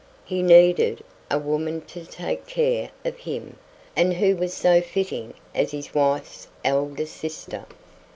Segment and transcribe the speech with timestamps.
[0.25, 3.57] He needed a woman to take care of him,
[3.95, 7.65] and who so fitting as his wife's elder sister?